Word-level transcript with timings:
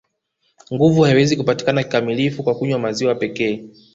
Nguvu 0.73 1.01
haiwezi 1.01 1.37
kupatikana 1.37 1.83
kikamilifu 1.83 2.43
kwa 2.43 2.55
kunywa 2.55 2.79
maziwa 2.79 3.15
pekee 3.15 3.69